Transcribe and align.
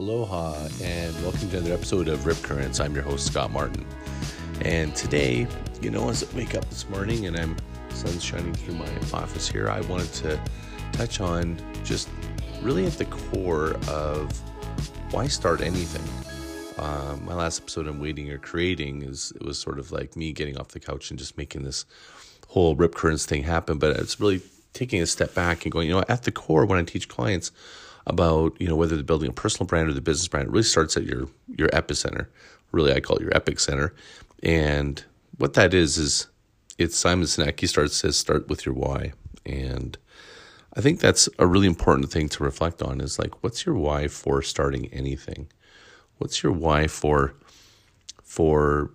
Aloha, 0.00 0.54
and 0.82 1.14
welcome 1.22 1.50
to 1.50 1.58
another 1.58 1.74
episode 1.74 2.08
of 2.08 2.24
Rip 2.24 2.38
Currents. 2.38 2.80
I'm 2.80 2.94
your 2.94 3.04
host, 3.04 3.26
Scott 3.26 3.50
Martin. 3.50 3.84
And 4.62 4.96
today, 4.96 5.46
you 5.82 5.90
know, 5.90 6.08
as 6.08 6.24
I 6.24 6.34
wake 6.34 6.54
up 6.54 6.66
this 6.70 6.88
morning 6.88 7.26
and 7.26 7.36
I'm 7.36 7.54
sun's 7.90 8.24
shining 8.24 8.54
through 8.54 8.76
my 8.76 8.88
office 9.12 9.46
here, 9.46 9.68
I 9.68 9.82
wanted 9.82 10.10
to 10.14 10.40
touch 10.92 11.20
on 11.20 11.58
just 11.84 12.08
really 12.62 12.86
at 12.86 12.94
the 12.94 13.04
core 13.04 13.74
of 13.88 14.32
why 15.10 15.26
start 15.26 15.60
anything. 15.60 16.08
Um, 16.82 17.22
my 17.26 17.34
last 17.34 17.60
episode 17.60 17.86
on 17.86 18.00
waiting 18.00 18.30
or 18.30 18.38
creating 18.38 19.02
is 19.02 19.34
it 19.36 19.44
was 19.44 19.58
sort 19.58 19.78
of 19.78 19.92
like 19.92 20.16
me 20.16 20.32
getting 20.32 20.58
off 20.58 20.68
the 20.68 20.80
couch 20.80 21.10
and 21.10 21.18
just 21.18 21.36
making 21.36 21.64
this 21.64 21.84
whole 22.48 22.74
Rip 22.74 22.94
Currents 22.94 23.26
thing 23.26 23.42
happen. 23.42 23.76
But 23.76 23.98
it's 23.98 24.18
really 24.18 24.40
taking 24.72 25.02
a 25.02 25.06
step 25.06 25.34
back 25.34 25.66
and 25.66 25.72
going, 25.72 25.88
you 25.88 25.92
know, 25.92 26.04
at 26.08 26.22
the 26.22 26.32
core, 26.32 26.64
when 26.64 26.78
I 26.78 26.84
teach 26.84 27.06
clients, 27.06 27.52
about 28.10 28.60
you 28.60 28.68
know 28.68 28.76
whether 28.76 28.96
they're 28.96 29.04
building 29.04 29.30
a 29.30 29.32
personal 29.32 29.66
brand 29.66 29.88
or 29.88 29.94
the 29.94 30.00
business 30.00 30.28
brand. 30.28 30.48
It 30.48 30.50
really 30.50 30.64
starts 30.64 30.96
at 30.96 31.04
your 31.04 31.28
your 31.56 31.68
epicenter. 31.68 32.26
Really, 32.72 32.92
I 32.92 33.00
call 33.00 33.16
it 33.16 33.22
your 33.22 33.34
epic 33.34 33.58
center. 33.60 33.94
And 34.42 35.02
what 35.38 35.54
that 35.54 35.72
is 35.72 35.96
is 35.96 36.26
it's 36.76 36.96
Simon 36.96 37.26
Sinek. 37.26 37.58
He 37.60 37.66
starts 37.66 37.96
says 37.96 38.16
start 38.16 38.48
with 38.48 38.66
your 38.66 38.74
why, 38.74 39.12
and 39.46 39.96
I 40.74 40.80
think 40.80 41.00
that's 41.00 41.28
a 41.38 41.46
really 41.46 41.66
important 41.66 42.10
thing 42.10 42.28
to 42.30 42.44
reflect 42.44 42.82
on. 42.82 43.00
Is 43.00 43.18
like, 43.18 43.42
what's 43.42 43.64
your 43.64 43.76
why 43.76 44.08
for 44.08 44.42
starting 44.42 44.86
anything? 44.86 45.48
What's 46.18 46.42
your 46.42 46.52
why 46.52 46.88
for 46.88 47.34
for 48.22 48.90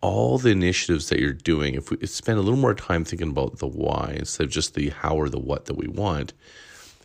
all 0.00 0.38
the 0.38 0.50
initiatives 0.50 1.08
that 1.10 1.20
you're 1.20 1.32
doing? 1.32 1.74
If 1.74 1.90
we 1.90 2.06
spend 2.06 2.38
a 2.38 2.42
little 2.42 2.58
more 2.58 2.74
time 2.74 3.04
thinking 3.04 3.30
about 3.30 3.58
the 3.58 3.68
why 3.68 4.16
instead 4.18 4.44
of 4.44 4.50
just 4.50 4.74
the 4.74 4.90
how 4.90 5.16
or 5.16 5.28
the 5.28 5.38
what 5.38 5.66
that 5.66 5.76
we 5.76 5.86
want, 5.86 6.32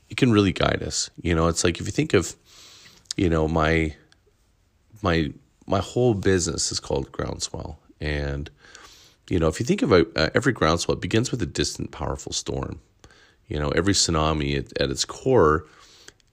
it 0.09 0.17
can 0.17 0.31
really 0.31 0.53
guide 0.53 0.83
us. 0.83 1.09
You 1.21 1.35
know, 1.35 1.47
it's 1.47 1.63
like 1.63 1.79
if 1.79 1.85
you 1.85 1.91
think 1.91 2.13
of, 2.13 2.35
you 3.15 3.29
know, 3.29 3.47
my 3.47 3.95
my 5.01 5.31
my 5.65 5.79
whole 5.79 6.13
business 6.13 6.71
is 6.71 6.79
called 6.79 7.11
Groundswell, 7.11 7.77
and 7.99 8.49
you 9.29 9.39
know, 9.39 9.47
if 9.47 9.59
you 9.59 9.65
think 9.65 9.81
about 9.81 10.07
uh, 10.15 10.29
every 10.33 10.53
groundswell, 10.53 10.95
it 10.95 11.01
begins 11.01 11.31
with 11.31 11.41
a 11.41 11.45
distant, 11.45 11.91
powerful 11.91 12.31
storm. 12.31 12.79
You 13.47 13.59
know, 13.59 13.69
every 13.69 13.93
tsunami 13.93 14.57
at, 14.57 14.81
at 14.81 14.89
its 14.89 15.05
core 15.05 15.65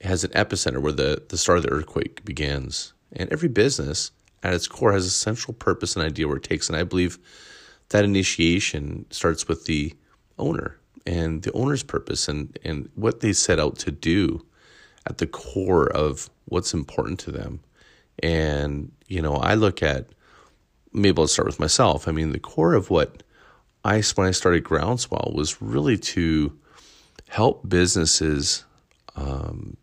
has 0.01 0.23
an 0.23 0.31
epicenter 0.31 0.81
where 0.81 0.91
the 0.91 1.23
the 1.27 1.37
start 1.37 1.57
of 1.59 1.63
the 1.63 1.71
earthquake 1.71 2.23
begins, 2.23 2.93
and 3.13 3.31
every 3.31 3.49
business 3.49 4.11
at 4.43 4.53
its 4.53 4.67
core 4.67 4.93
has 4.93 5.05
a 5.05 5.11
central 5.11 5.53
purpose 5.53 5.95
and 5.95 6.05
idea 6.05 6.27
where 6.27 6.37
it 6.37 6.43
takes. 6.43 6.69
And 6.69 6.77
I 6.77 6.83
believe 6.83 7.17
that 7.89 8.05
initiation 8.05 9.05
starts 9.09 9.47
with 9.47 9.65
the 9.65 9.93
owner 10.37 10.79
and 11.05 11.43
the 11.43 11.51
owner's 11.53 11.83
purpose 11.83 12.27
and, 12.27 12.57
and 12.63 12.89
what 12.95 13.19
they 13.19 13.33
set 13.33 13.59
out 13.59 13.77
to 13.79 13.91
do 13.91 14.45
at 15.07 15.19
the 15.19 15.27
core 15.27 15.87
of 15.87 16.29
what's 16.45 16.73
important 16.73 17.19
to 17.19 17.31
them. 17.31 17.59
And, 18.23 18.91
you 19.07 19.21
know, 19.21 19.35
I 19.35 19.55
look 19.55 19.83
at, 19.83 20.07
maybe 20.93 21.21
I'll 21.21 21.27
start 21.27 21.47
with 21.47 21.59
myself. 21.59 22.07
I 22.07 22.11
mean, 22.11 22.31
the 22.31 22.39
core 22.39 22.73
of 22.73 22.89
what 22.89 23.23
I, 23.83 24.01
when 24.15 24.27
I 24.27 24.31
started 24.31 24.63
Groundswell 24.63 25.31
was 25.35 25.61
really 25.61 25.97
to 25.97 26.57
help 27.27 27.67
businesses 27.67 28.65
um, 29.15 29.77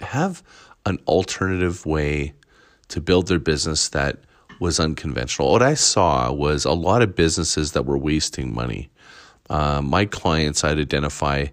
have 0.00 0.42
an 0.86 0.98
alternative 1.06 1.84
way 1.84 2.34
to 2.88 3.00
build 3.00 3.26
their 3.26 3.38
business 3.38 3.88
that 3.90 4.18
was 4.60 4.80
unconventional. 4.80 5.52
What 5.52 5.62
I 5.62 5.74
saw 5.74 6.32
was 6.32 6.64
a 6.64 6.72
lot 6.72 7.02
of 7.02 7.14
businesses 7.14 7.72
that 7.72 7.86
were 7.86 7.98
wasting 7.98 8.54
money 8.54 8.90
uh, 9.50 9.80
my 9.82 10.04
clients 10.04 10.64
I'd 10.64 10.78
identify 10.78 11.46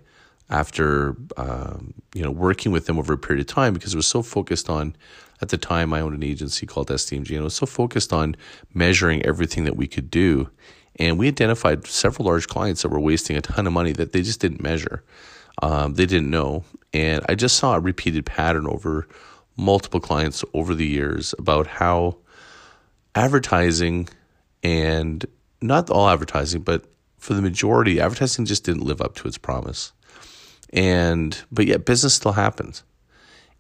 after 0.49 1.15
um, 1.38 1.93
you 2.13 2.23
know 2.23 2.31
working 2.31 2.71
with 2.71 2.85
them 2.85 2.99
over 2.99 3.13
a 3.13 3.17
period 3.17 3.41
of 3.41 3.53
time 3.53 3.73
because 3.73 3.93
it 3.93 3.97
was 3.97 4.07
so 4.07 4.21
focused 4.21 4.69
on 4.69 4.95
at 5.41 5.49
the 5.49 5.57
time 5.57 5.93
I 5.93 6.01
owned 6.01 6.16
an 6.16 6.23
agency 6.23 6.66
called 6.66 6.89
STMG 6.89 7.29
and 7.29 7.39
it 7.39 7.41
was 7.41 7.55
so 7.55 7.66
focused 7.66 8.13
on 8.13 8.35
measuring 8.73 9.23
everything 9.25 9.66
that 9.66 9.75
we 9.75 9.88
could 9.88 10.09
do. 10.09 10.49
And 10.97 11.19
we 11.19 11.27
identified 11.27 11.85
several 11.88 12.28
large 12.28 12.47
clients 12.47 12.84
that 12.84 12.89
were 12.89 13.00
wasting 13.00 13.35
a 13.35 13.41
ton 13.41 13.67
of 13.67 13.73
money 13.73 13.91
that 13.94 14.13
they 14.13 14.22
just 14.22 14.39
didn't 14.39 14.61
measure. 14.61 15.03
Um, 15.61 15.95
they 15.95 16.05
didn't 16.05 16.29
know. 16.29 16.63
And 16.94 17.25
I 17.28 17.35
just 17.35 17.57
saw 17.57 17.75
a 17.75 17.79
repeated 17.81 18.25
pattern 18.25 18.66
over 18.66 19.07
multiple 19.57 20.00
clients 20.00 20.45
over 20.53 20.73
the 20.73 20.85
years 20.85 21.35
about 21.38 21.67
how 21.67 22.17
advertising 23.13 24.07
and 24.63 25.25
not 25.61 25.89
all 25.89 26.09
advertising 26.09 26.61
but 26.61 26.85
for 27.25 27.34
the 27.34 27.41
majority, 27.41 28.00
advertising 28.00 28.46
just 28.46 28.63
didn't 28.63 28.84
live 28.84 29.02
up 29.02 29.16
to 29.16 29.28
its 29.28 29.40
promise. 29.40 29.94
And 30.72 31.36
but 31.52 31.66
yet 31.66 31.84
business 31.84 32.13
still 32.13 32.34
happens. 32.34 32.84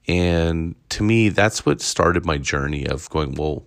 And 0.07 0.75
to 0.89 1.01
me, 1.01 1.29
that's 1.29 1.65
what 1.65 1.81
started 1.81 2.27
my 2.27 2.37
journey 2.37 2.85
of 2.85 3.09
going, 3.09 3.33
well, 3.33 3.65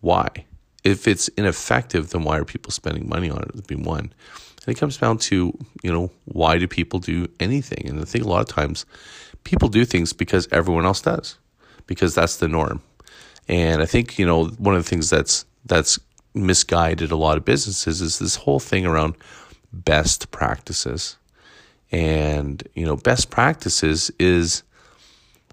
why? 0.00 0.46
If 0.82 1.06
it's 1.06 1.28
ineffective, 1.28 2.08
then 2.08 2.22
why 2.22 2.38
are 2.38 2.44
people 2.46 2.72
spending 2.72 3.06
money 3.06 3.28
on 3.28 3.42
it? 3.42 3.54
Would 3.54 3.66
be 3.66 3.74
one. 3.74 4.14
And 4.64 4.74
it 4.74 4.78
comes 4.78 4.96
down 4.96 5.18
to, 5.18 5.52
you 5.82 5.92
know, 5.92 6.10
why 6.24 6.56
do 6.56 6.66
people 6.66 6.98
do 6.98 7.28
anything? 7.38 7.86
And 7.86 8.00
I 8.00 8.04
think 8.04 8.24
a 8.24 8.28
lot 8.28 8.40
of 8.40 8.48
times 8.48 8.86
people 9.44 9.68
do 9.68 9.84
things 9.84 10.14
because 10.14 10.48
everyone 10.50 10.86
else 10.86 11.02
does, 11.02 11.36
because 11.86 12.14
that's 12.14 12.38
the 12.38 12.48
norm. 12.48 12.80
And 13.46 13.82
I 13.82 13.86
think, 13.86 14.18
you 14.18 14.24
know, 14.24 14.46
one 14.46 14.74
of 14.74 14.82
the 14.82 14.88
things 14.88 15.10
that's 15.10 15.44
that's 15.66 15.98
misguided 16.46 17.10
a 17.10 17.16
lot 17.16 17.36
of 17.36 17.44
businesses 17.44 18.00
is 18.00 18.18
this 18.18 18.36
whole 18.36 18.60
thing 18.60 18.86
around 18.86 19.14
best 19.72 20.30
practices. 20.30 21.16
And, 21.90 22.66
you 22.74 22.84
know, 22.84 22.96
best 22.96 23.30
practices 23.30 24.10
is 24.18 24.62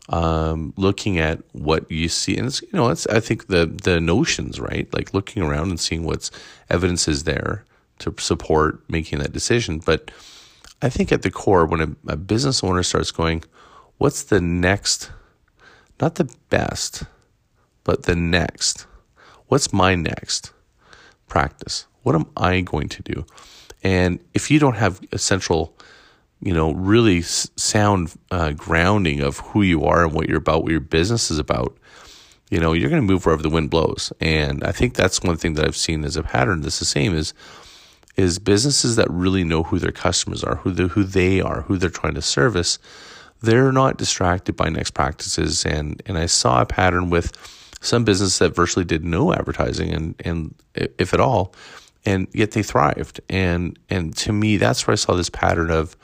um, 0.10 0.74
looking 0.78 1.18
at 1.18 1.40
what 1.54 1.90
you 1.90 2.10
see. 2.10 2.38
And 2.38 2.48
it's, 2.48 2.62
you 2.62 2.70
know, 2.74 2.90
it's, 2.90 3.08
I 3.08 3.20
think 3.20 3.48
the, 3.48 3.66
the 3.66 4.00
notions, 4.00 4.60
right? 4.60 4.92
Like 4.94 5.14
looking 5.14 5.42
around 5.42 5.70
and 5.70 5.80
seeing 5.80 6.04
what's 6.04 6.32
evidence 6.70 7.08
is 7.08 7.24
there 7.24 7.66
to 8.00 8.14
support 8.20 8.84
making 8.90 9.20
that 9.20 9.32
decision. 9.32 9.80
But 9.80 10.12
I 10.82 10.90
think 10.90 11.12
at 11.12 11.22
the 11.22 11.32
core, 11.32 11.66
when 11.66 11.82
a, 11.82 12.12
a 12.12 12.18
business 12.18 12.64
owner 12.64 12.84
starts 12.84 13.12
going, 13.12 13.44
what's 13.98 14.24
the 14.24 14.42
next, 14.42 15.12
not 16.02 16.16
the 16.16 16.30
best, 16.50 17.04
but 17.84 18.04
the 18.04 18.16
next? 18.16 18.86
What's 19.48 19.72
my 19.72 19.96
next? 19.96 20.52
Practice? 21.28 21.86
What 22.04 22.16
am 22.16 22.26
I 22.38 22.62
going 22.62 22.90
to 22.90 23.04
do? 23.04 23.26
And 23.84 24.20
if 24.34 24.50
you 24.50 24.60
don't 24.60 24.76
have 24.76 25.00
a 25.12 25.18
central, 25.18 25.78
you 26.42 26.54
know, 26.54 26.74
really 26.74 27.22
sound 27.22 28.14
uh, 28.32 28.52
grounding 28.54 29.22
of 29.22 29.40
who 29.40 29.62
you 29.62 29.84
are 29.86 30.06
and 30.06 30.14
what 30.14 30.28
you're 30.28 30.38
about, 30.38 30.64
what 30.64 30.72
your 30.72 30.80
business 30.80 31.30
is 31.30 31.40
about, 31.40 31.78
you 32.50 32.60
know, 32.60 32.74
you're 32.74 32.90
going 32.90 33.02
to 33.02 33.14
move 33.14 33.26
wherever 33.26 33.42
the 33.42 33.50
wind 33.50 33.70
blows. 33.70 34.14
And 34.20 34.64
I 34.64 34.72
think 34.72 34.94
that's 34.94 35.22
one 35.22 35.38
thing 35.38 35.54
that 35.56 35.66
I've 35.66 35.76
seen 35.76 36.04
as 36.04 36.16
a 36.16 36.24
pattern. 36.24 36.62
That's 36.62 36.80
the 36.80 36.86
same 36.86 37.14
is 37.16 37.34
is 38.16 38.40
businesses 38.40 38.96
that 38.96 39.12
really 39.12 39.44
know 39.44 39.64
who 39.64 39.78
their 39.78 39.92
customers 39.92 40.42
are, 40.42 40.56
who 40.56 40.72
they, 40.72 40.84
who 40.88 41.04
they 41.04 41.42
are, 41.42 41.64
who 41.64 41.78
they're 41.78 41.90
trying 41.90 42.14
to 42.14 42.22
service. 42.22 42.80
They're 43.42 43.74
not 43.74 43.98
distracted 43.98 44.56
by 44.56 44.70
next 44.70 44.92
practices. 44.92 45.66
And 45.66 46.02
and 46.06 46.18
I 46.18 46.28
saw 46.28 46.62
a 46.62 46.66
pattern 46.66 47.10
with 47.10 47.34
some 47.86 48.04
businesses 48.04 48.40
that 48.40 48.56
virtually 48.56 48.86
did 48.86 49.04
no 49.04 49.34
advertising 49.34 49.92
and 49.92 50.16
and 50.26 50.56
if 50.76 51.14
at 51.14 51.20
all 51.20 51.54
and 52.06 52.28
yet 52.34 52.52
they 52.52 52.64
thrived. 52.64 53.20
And 53.30 53.78
and 53.90 54.16
to 54.18 54.32
me 54.32 54.58
that's 54.58 54.86
where 54.86 54.94
I 54.94 54.96
saw 54.96 55.16
this 55.16 55.30
pattern 55.30 55.72
of 55.72 55.96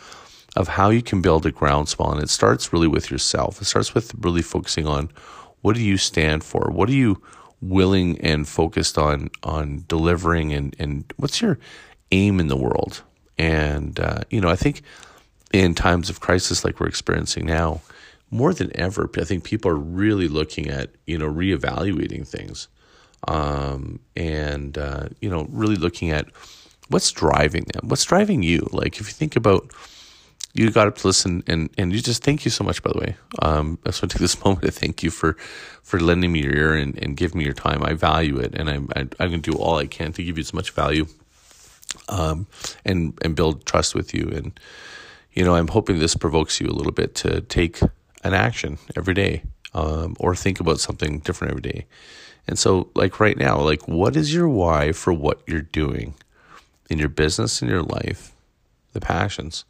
of 0.55 0.67
how 0.67 0.89
you 0.89 1.01
can 1.01 1.21
build 1.21 1.45
a 1.45 1.51
groundswell. 1.51 2.11
And 2.11 2.21
it 2.21 2.29
starts 2.29 2.73
really 2.73 2.87
with 2.87 3.09
yourself. 3.09 3.61
It 3.61 3.65
starts 3.65 3.93
with 3.93 4.13
really 4.19 4.41
focusing 4.41 4.85
on 4.85 5.09
what 5.61 5.75
do 5.75 5.81
you 5.81 5.97
stand 5.97 6.43
for? 6.43 6.69
What 6.71 6.89
are 6.89 6.93
you 6.93 7.21
willing 7.61 8.19
and 8.19 8.47
focused 8.47 8.97
on 8.97 9.29
on 9.43 9.85
delivering? 9.87 10.53
And 10.53 10.75
and 10.79 11.13
what's 11.17 11.41
your 11.41 11.59
aim 12.11 12.39
in 12.39 12.47
the 12.47 12.57
world? 12.57 13.03
And 13.37 13.99
uh, 13.99 14.21
you 14.29 14.41
know 14.41 14.49
I 14.49 14.55
think 14.55 14.81
in 15.53 15.75
times 15.75 16.09
of 16.09 16.21
crisis 16.21 16.63
like 16.63 16.79
we're 16.79 16.87
experiencing 16.87 17.45
now 17.45 17.81
more 18.31 18.53
than 18.53 18.71
ever, 18.79 19.09
I 19.17 19.23
think 19.25 19.43
people 19.43 19.69
are 19.69 19.75
really 19.75 20.27
looking 20.27 20.69
at 20.69 20.91
you 21.05 21.17
know 21.17 21.31
reevaluating 21.31 22.27
things, 22.27 22.69
um, 23.27 23.99
and 24.15 24.77
uh, 24.77 25.09
you 25.19 25.29
know 25.29 25.47
really 25.51 25.75
looking 25.75 26.09
at 26.11 26.27
what's 26.87 27.11
driving 27.11 27.65
them, 27.73 27.89
what's 27.89 28.05
driving 28.05 28.41
you. 28.41 28.67
Like 28.71 28.99
if 28.99 29.07
you 29.07 29.13
think 29.13 29.35
about 29.35 29.71
you 30.53 30.69
got 30.71 30.93
to 30.93 31.07
listen 31.07 31.43
and 31.47 31.69
and 31.77 31.93
you 31.93 32.01
just 32.01 32.23
thank 32.23 32.43
you 32.45 32.51
so 32.51 32.63
much 32.63 32.83
by 32.83 32.91
the 32.91 32.99
way. 32.99 33.15
Um 33.41 33.79
i 33.85 33.89
just 33.89 34.01
want 34.01 34.11
to 34.11 34.17
take 34.17 34.21
this 34.21 34.43
moment 34.45 34.63
to 34.63 34.71
thank 34.71 35.03
you 35.03 35.11
for 35.11 35.33
for 35.83 35.99
lending 35.99 36.31
me 36.31 36.43
your 36.43 36.55
ear 36.55 36.75
and, 36.75 36.97
and 37.03 37.15
giving 37.17 37.39
me 37.39 37.45
your 37.45 37.53
time. 37.53 37.83
I 37.83 37.93
value 37.93 38.37
it 38.37 38.53
and 38.55 38.69
i'm 38.69 38.89
I, 38.95 38.99
i 39.19 39.23
am 39.23 39.29
going 39.31 39.41
to 39.41 39.51
do 39.51 39.57
all 39.57 39.77
i 39.77 39.87
can 39.87 40.13
to 40.13 40.23
give 40.23 40.37
you 40.37 40.41
as 40.41 40.53
much 40.53 40.71
value 40.71 41.05
um 42.09 42.47
and 42.85 43.17
and 43.21 43.35
build 43.35 43.65
trust 43.65 43.95
with 43.95 44.13
you. 44.13 44.29
And 44.33 44.59
you 45.33 45.45
know 45.45 45.55
i'm 45.55 45.69
hoping 45.69 45.99
this 45.99 46.15
provokes 46.15 46.59
you 46.59 46.67
a 46.67 46.75
little 46.75 46.91
bit 46.91 47.15
to 47.15 47.41
take 47.41 47.79
an 48.23 48.33
action 48.33 48.77
every 48.95 49.13
day 49.13 49.43
um, 49.73 50.15
or 50.19 50.35
think 50.35 50.59
about 50.59 50.79
something 50.79 51.19
different 51.19 51.51
every 51.51 51.61
day. 51.61 51.85
And 52.47 52.57
so, 52.57 52.89
like 52.95 53.19
right 53.19 53.37
now, 53.37 53.59
like 53.59 53.87
what 53.87 54.15
is 54.15 54.33
your 54.33 54.49
why 54.49 54.91
for 54.91 55.13
what 55.13 55.41
you're 55.47 55.61
doing 55.61 56.15
in 56.89 56.97
your 56.97 57.09
business, 57.09 57.61
in 57.61 57.67
your 57.67 57.83
life, 57.83 58.33
the 58.93 58.99
passions, 58.99 59.63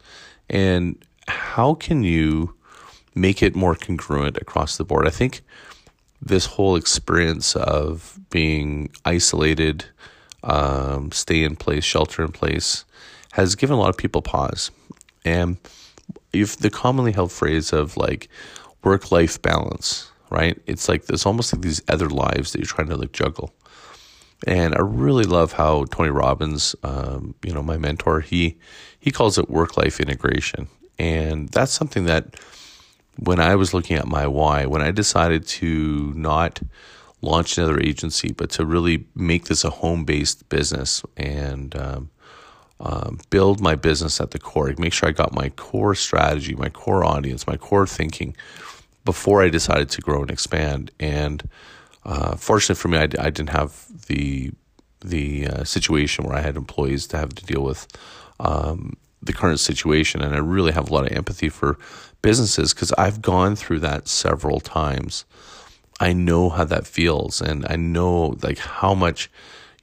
and 0.49 0.97
how 1.27 1.73
can 1.75 2.03
you 2.03 2.55
make 3.15 3.43
it 3.43 3.55
more 3.55 3.75
congruent 3.75 4.37
across 4.37 4.77
the 4.77 4.83
board. 4.83 5.07
I 5.07 5.11
think 5.11 5.41
this 6.21 6.45
whole 6.45 6.75
experience 6.75 7.55
of 7.55 8.19
being 8.29 8.89
isolated, 9.05 9.85
um, 10.43 11.11
stay 11.11 11.43
in 11.43 11.55
place, 11.55 11.83
shelter 11.83 12.23
in 12.23 12.31
place, 12.31 12.85
has 13.33 13.55
given 13.55 13.75
a 13.75 13.79
lot 13.79 13.89
of 13.89 13.97
people 13.97 14.21
pause. 14.21 14.71
And 15.25 15.57
if 16.33 16.57
the 16.57 16.69
commonly 16.69 17.11
held 17.11 17.31
phrase 17.31 17.73
of 17.73 17.97
like 17.97 18.29
work 18.83 19.11
life 19.11 19.41
balance, 19.41 20.11
right? 20.29 20.59
It's 20.65 20.89
like 20.89 21.05
there's 21.05 21.25
almost 21.25 21.53
like 21.53 21.61
these 21.61 21.81
other 21.87 22.09
lives 22.09 22.51
that 22.51 22.59
you're 22.59 22.65
trying 22.65 22.89
to 22.89 22.97
like 22.97 23.11
juggle. 23.11 23.53
And 24.47 24.73
I 24.73 24.79
really 24.79 25.25
love 25.25 25.53
how 25.53 25.85
Tony 25.85 26.09
Robbins, 26.09 26.75
um, 26.83 27.35
you 27.43 27.53
know, 27.53 27.61
my 27.61 27.77
mentor, 27.77 28.21
he 28.21 28.57
he 28.99 29.11
calls 29.11 29.37
it 29.37 29.49
work 29.49 29.77
life 29.77 29.99
integration, 29.99 30.67
and 30.97 31.49
that's 31.49 31.71
something 31.71 32.05
that 32.05 32.35
when 33.19 33.39
I 33.39 33.55
was 33.55 33.73
looking 33.73 33.97
at 33.97 34.07
my 34.07 34.25
why, 34.25 34.65
when 34.65 34.81
I 34.81 34.89
decided 34.89 35.45
to 35.47 36.13
not 36.15 36.59
launch 37.21 37.57
another 37.57 37.79
agency, 37.79 38.31
but 38.31 38.49
to 38.51 38.65
really 38.65 39.05
make 39.15 39.45
this 39.45 39.63
a 39.63 39.69
home 39.69 40.05
based 40.05 40.49
business 40.49 41.03
and 41.17 41.75
um, 41.75 42.09
um, 42.81 43.19
build 43.29 43.61
my 43.61 43.75
business 43.75 44.19
at 44.19 44.31
the 44.31 44.39
core, 44.39 44.73
make 44.77 44.93
sure 44.93 45.07
I 45.07 45.11
got 45.11 45.33
my 45.33 45.49
core 45.49 45.95
strategy, 45.95 46.55
my 46.55 46.69
core 46.69 47.05
audience, 47.05 47.45
my 47.45 47.57
core 47.57 47.85
thinking 47.85 48.35
before 49.05 49.43
I 49.43 49.49
decided 49.49 49.89
to 49.91 50.01
grow 50.01 50.21
and 50.21 50.31
expand. 50.31 50.91
And 50.99 51.47
uh, 52.05 52.35
fortunately 52.35 52.81
for 52.81 52.87
me, 52.87 52.97
I, 52.97 53.03
I, 53.03 53.29
didn't 53.29 53.49
have 53.49 53.85
the 54.07 54.51
the 55.01 55.47
uh, 55.47 55.63
situation 55.63 56.25
where 56.25 56.35
I 56.35 56.41
had 56.41 56.57
employees 56.57 57.07
to 57.07 57.17
have 57.17 57.33
to 57.33 57.45
deal 57.45 57.63
with 57.63 57.87
um, 58.39 58.97
the 59.21 59.33
current 59.33 59.59
situation, 59.59 60.21
and 60.21 60.35
I 60.35 60.39
really 60.39 60.71
have 60.71 60.89
a 60.89 60.93
lot 60.93 61.05
of 61.05 61.15
empathy 61.15 61.49
for 61.49 61.77
businesses 62.21 62.73
because 62.73 62.91
I've 62.93 63.21
gone 63.21 63.55
through 63.55 63.79
that 63.79 64.07
several 64.07 64.59
times. 64.59 65.25
I 65.99 66.13
know 66.13 66.49
how 66.49 66.65
that 66.65 66.87
feels, 66.87 67.41
and 67.41 67.65
I 67.69 67.75
know 67.75 68.37
like 68.41 68.57
how 68.57 68.95
much 68.95 69.29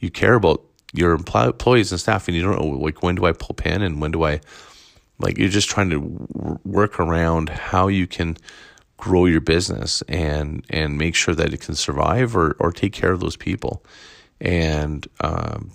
you 0.00 0.10
care 0.10 0.34
about 0.34 0.62
your 0.92 1.12
employees 1.12 1.92
and 1.92 2.00
staff, 2.00 2.28
and 2.28 2.36
you 2.36 2.42
don't 2.42 2.58
know 2.58 2.78
like 2.78 3.02
when 3.02 3.14
do 3.14 3.26
I 3.26 3.32
pull 3.32 3.54
pin 3.54 3.82
and 3.82 4.00
when 4.00 4.10
do 4.10 4.24
I 4.24 4.40
like 5.18 5.38
you're 5.38 5.48
just 5.48 5.68
trying 5.68 5.90
to 5.90 5.98
work 6.64 7.00
around 7.00 7.48
how 7.48 7.88
you 7.88 8.06
can 8.06 8.36
grow 8.96 9.26
your 9.26 9.40
business 9.40 10.02
and 10.08 10.64
and 10.70 10.98
make 10.98 11.14
sure 11.14 11.34
that 11.34 11.52
it 11.52 11.60
can 11.60 11.74
survive 11.74 12.36
or 12.36 12.56
or 12.58 12.72
take 12.72 12.92
care 12.92 13.12
of 13.12 13.20
those 13.20 13.36
people. 13.36 13.84
And 14.40 15.06
um, 15.20 15.72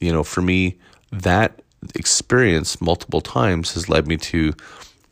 you 0.00 0.12
know, 0.12 0.24
for 0.24 0.42
me, 0.42 0.78
that 1.12 1.62
experience 1.94 2.80
multiple 2.80 3.20
times 3.20 3.74
has 3.74 3.88
led 3.88 4.06
me 4.06 4.16
to 4.16 4.52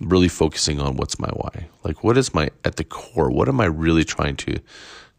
really 0.00 0.28
focusing 0.28 0.80
on 0.80 0.96
what's 0.96 1.18
my 1.18 1.28
why. 1.28 1.68
Like, 1.84 2.04
what 2.04 2.16
is 2.16 2.34
my 2.34 2.50
at 2.64 2.76
the 2.76 2.84
core? 2.84 3.30
What 3.30 3.48
am 3.48 3.60
I 3.60 3.66
really 3.66 4.04
trying 4.04 4.36
to 4.36 4.58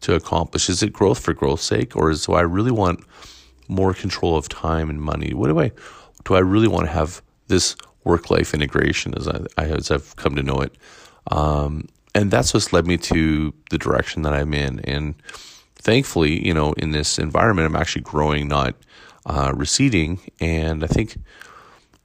to 0.01 0.15
accomplish? 0.15 0.69
Is 0.69 0.81
it 0.81 0.93
growth 0.93 1.19
for 1.19 1.33
growth's 1.33 1.63
sake, 1.63 1.95
or 1.95 2.09
is 2.09 2.25
do 2.25 2.33
I 2.33 2.41
really 2.41 2.71
want 2.71 3.03
more 3.69 3.93
control 3.93 4.35
of 4.35 4.49
time 4.49 4.89
and 4.89 5.01
money? 5.01 5.33
What 5.33 5.47
do 5.47 5.59
I 5.59 5.71
do? 6.25 6.35
I 6.35 6.39
really 6.39 6.67
want 6.67 6.85
to 6.87 6.91
have 6.91 7.21
this 7.47 7.77
work 8.03 8.29
life 8.29 8.53
integration 8.53 9.13
as 9.15 9.27
I, 9.27 9.45
as 9.57 9.91
I've 9.91 10.15
come 10.17 10.35
to 10.35 10.43
know 10.43 10.59
it. 10.59 10.75
Um, 11.31 11.87
and 12.13 12.31
that's 12.31 12.53
what's 12.53 12.73
led 12.73 12.85
me 12.85 12.97
to 12.97 13.53
the 13.69 13.77
direction 13.77 14.23
that 14.23 14.33
I'm 14.33 14.53
in. 14.53 14.79
And 14.81 15.15
thankfully, 15.75 16.45
you 16.45 16.53
know, 16.53 16.73
in 16.73 16.91
this 16.91 17.17
environment, 17.17 17.67
I'm 17.67 17.75
actually 17.75 18.01
growing, 18.01 18.47
not 18.47 18.75
uh, 19.25 19.53
receding. 19.55 20.19
And 20.39 20.83
I 20.83 20.87
think, 20.87 21.17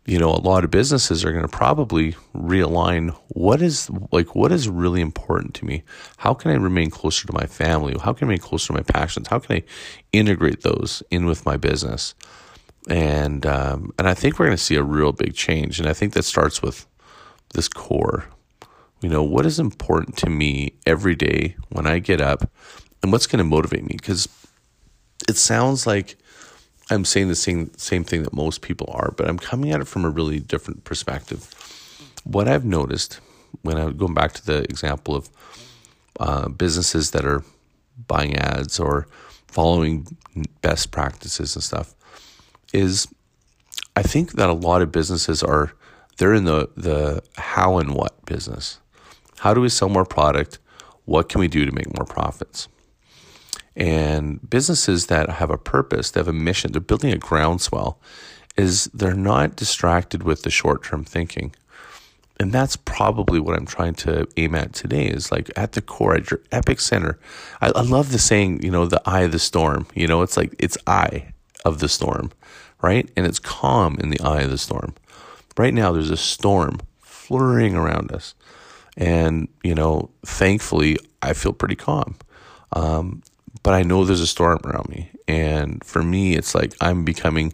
you 0.06 0.18
know, 0.18 0.30
a 0.30 0.36
lot 0.40 0.64
of 0.64 0.70
businesses 0.70 1.24
are 1.24 1.32
going 1.32 1.46
to 1.46 1.48
probably 1.48 2.12
realign 2.34 3.16
what 3.28 3.62
is 3.62 3.90
like 4.12 4.34
what 4.34 4.52
is 4.52 4.68
really 4.68 5.00
important 5.00 5.54
to 5.54 5.64
me. 5.64 5.82
How 6.18 6.34
can 6.34 6.50
I 6.50 6.54
remain 6.54 6.90
closer 6.90 7.26
to 7.26 7.32
my 7.32 7.46
family? 7.46 7.96
How 7.98 8.12
can 8.12 8.26
I 8.26 8.28
remain 8.28 8.40
closer 8.40 8.68
to 8.68 8.72
my 8.74 8.82
passions? 8.82 9.28
How 9.28 9.38
can 9.38 9.56
I 9.56 9.62
integrate 10.12 10.62
those 10.62 11.02
in 11.10 11.26
with 11.26 11.46
my 11.46 11.56
business? 11.56 12.14
And 12.88 13.46
um, 13.46 13.92
and 13.98 14.06
I 14.06 14.14
think 14.14 14.38
we're 14.38 14.46
going 14.46 14.56
to 14.56 14.62
see 14.62 14.76
a 14.76 14.82
real 14.82 15.12
big 15.12 15.34
change. 15.34 15.80
And 15.80 15.88
I 15.88 15.94
think 15.94 16.12
that 16.12 16.24
starts 16.24 16.60
with 16.60 16.86
this 17.54 17.68
core 17.68 18.26
you 19.04 19.10
know, 19.10 19.22
what 19.22 19.44
is 19.44 19.58
important 19.58 20.16
to 20.16 20.30
me 20.30 20.72
every 20.86 21.14
day 21.14 21.56
when 21.68 21.86
I 21.86 21.98
get 21.98 22.22
up 22.22 22.50
and 23.02 23.12
what's 23.12 23.26
going 23.26 23.36
to 23.36 23.44
motivate 23.44 23.82
me? 23.82 23.96
Because 23.98 24.30
it 25.28 25.36
sounds 25.36 25.86
like 25.86 26.16
I'm 26.90 27.04
saying 27.04 27.28
the 27.28 27.34
same, 27.34 27.72
same 27.76 28.04
thing 28.04 28.22
that 28.24 28.34
most 28.34 28.60
people 28.60 28.88
are, 28.92 29.12
but 29.16 29.28
I'm 29.28 29.38
coming 29.38 29.72
at 29.72 29.80
it 29.80 29.88
from 29.88 30.04
a 30.04 30.10
really 30.10 30.38
different 30.38 30.84
perspective. 30.84 31.50
What 32.24 32.48
I've 32.48 32.64
noticed 32.64 33.20
when 33.62 33.78
I'm 33.78 33.96
going 33.96 34.14
back 34.14 34.32
to 34.34 34.44
the 34.44 34.62
example 34.64 35.14
of 35.16 35.30
uh, 36.20 36.48
businesses 36.48 37.12
that 37.12 37.24
are 37.24 37.42
buying 38.06 38.36
ads 38.36 38.78
or 38.78 39.06
following 39.46 40.16
best 40.62 40.90
practices 40.90 41.54
and 41.54 41.62
stuff 41.62 41.94
is 42.72 43.06
I 43.96 44.02
think 44.02 44.32
that 44.32 44.48
a 44.48 44.52
lot 44.52 44.82
of 44.82 44.90
businesses 44.90 45.42
are 45.42 45.72
they're 46.18 46.34
in 46.34 46.44
the 46.44 46.68
the 46.76 47.22
how 47.36 47.78
and 47.78 47.94
what 47.94 48.24
business. 48.26 48.80
How 49.38 49.54
do 49.54 49.60
we 49.60 49.68
sell 49.68 49.88
more 49.88 50.04
product? 50.04 50.58
What 51.04 51.28
can 51.28 51.40
we 51.40 51.48
do 51.48 51.64
to 51.64 51.72
make 51.72 51.96
more 51.96 52.06
profits? 52.06 52.68
And 53.76 54.48
businesses 54.48 55.06
that 55.06 55.28
have 55.28 55.50
a 55.50 55.58
purpose, 55.58 56.10
they 56.10 56.20
have 56.20 56.28
a 56.28 56.32
mission, 56.32 56.72
they're 56.72 56.80
building 56.80 57.12
a 57.12 57.18
groundswell, 57.18 57.98
is 58.56 58.84
they're 58.94 59.14
not 59.14 59.56
distracted 59.56 60.22
with 60.22 60.42
the 60.42 60.50
short 60.50 60.84
term 60.84 61.04
thinking. 61.04 61.54
And 62.40 62.52
that's 62.52 62.76
probably 62.76 63.38
what 63.38 63.56
I'm 63.56 63.66
trying 63.66 63.94
to 63.94 64.26
aim 64.36 64.54
at 64.54 64.72
today 64.72 65.06
is 65.06 65.30
like 65.30 65.50
at 65.56 65.72
the 65.72 65.82
core, 65.82 66.16
at 66.16 66.30
your 66.30 66.40
epic 66.50 66.80
center. 66.80 67.18
I, 67.60 67.68
I 67.68 67.82
love 67.82 68.10
the 68.10 68.18
saying, 68.18 68.62
you 68.62 68.70
know, 68.70 68.86
the 68.86 69.02
eye 69.06 69.22
of 69.22 69.32
the 69.32 69.38
storm. 69.38 69.86
You 69.94 70.06
know, 70.08 70.22
it's 70.22 70.36
like 70.36 70.54
it's 70.58 70.76
eye 70.86 71.32
of 71.64 71.78
the 71.78 71.88
storm, 71.88 72.32
right? 72.82 73.08
And 73.16 73.24
it's 73.24 73.38
calm 73.38 73.96
in 74.00 74.10
the 74.10 74.20
eye 74.20 74.42
of 74.42 74.50
the 74.50 74.58
storm. 74.58 74.94
Right 75.56 75.72
now, 75.72 75.92
there's 75.92 76.10
a 76.10 76.16
storm 76.16 76.80
flurrying 77.00 77.76
around 77.76 78.12
us. 78.12 78.34
And, 78.96 79.48
you 79.62 79.74
know, 79.74 80.10
thankfully, 80.26 80.98
I 81.22 81.32
feel 81.32 81.52
pretty 81.52 81.76
calm. 81.76 82.16
Um, 82.72 83.22
but 83.64 83.74
I 83.74 83.82
know 83.82 84.04
there's 84.04 84.20
a 84.20 84.26
storm 84.26 84.60
around 84.64 84.88
me. 84.88 85.10
And 85.26 85.82
for 85.82 86.02
me, 86.02 86.36
it's 86.36 86.54
like 86.54 86.74
I'm 86.80 87.04
becoming 87.04 87.52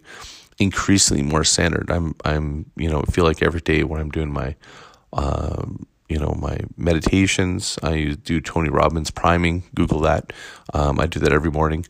increasingly 0.59 1.23
more 1.23 1.45
centered. 1.45 1.91
I'm, 1.91 2.15
I'm, 2.25 2.71
you 2.77 2.91
know, 2.91 3.03
feel 3.03 3.25
like 3.25 3.43
every 3.43 3.61
day 3.61 3.85
when 3.85 4.01
I'm 4.01 4.11
doing 4.11 4.31
my, 4.31 4.57
um, 5.15 5.87
you 6.09 6.19
know, 6.19 6.37
my 6.39 6.59
meditations, 6.77 7.79
I 7.83 8.17
do 8.23 8.41
Tony 8.41 8.69
Robbins 8.69 9.11
priming, 9.11 9.63
Google 9.75 10.01
that. 10.01 10.33
Um, 10.75 11.01
I 11.01 11.07
do 11.07 11.21
that 11.21 11.33
every 11.33 11.51
morning. 11.51 11.87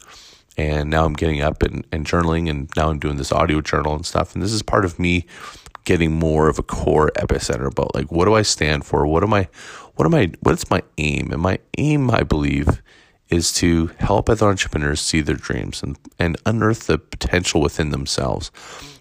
And 0.56 0.90
now 0.90 1.06
I'm 1.06 1.14
getting 1.14 1.40
up 1.40 1.62
and, 1.62 1.86
and 1.90 2.04
journaling, 2.04 2.50
and 2.50 2.68
now 2.76 2.90
I'm 2.90 2.98
doing 2.98 3.16
this 3.16 3.32
audio 3.32 3.62
journal 3.62 3.94
and 3.94 4.04
stuff. 4.04 4.34
And 4.34 4.42
this 4.42 4.52
is 4.52 4.62
part 4.62 4.84
of 4.84 4.98
me 4.98 5.24
getting 5.84 6.12
more 6.12 6.48
of 6.48 6.58
a 6.58 6.62
core 6.62 7.10
epicenter 7.16 7.66
about 7.66 7.94
like 7.94 8.12
what 8.12 8.26
do 8.26 8.34
I 8.34 8.42
stand 8.42 8.84
for? 8.84 9.06
What 9.06 9.22
am 9.22 9.32
I 9.32 9.48
what 9.94 10.04
am 10.04 10.14
I 10.14 10.32
what's 10.40 10.68
my 10.68 10.82
aim? 10.98 11.32
And 11.32 11.40
my 11.40 11.58
aim, 11.78 12.10
I 12.10 12.22
believe, 12.22 12.82
is 13.30 13.52
to 13.54 13.88
help 13.98 14.28
other 14.28 14.48
entrepreneurs 14.48 15.00
see 15.00 15.20
their 15.20 15.36
dreams 15.36 15.82
and, 15.82 15.96
and 16.18 16.36
unearth 16.46 16.86
the 16.86 16.98
potential 16.98 17.60
within 17.60 17.90
themselves. 17.90 18.50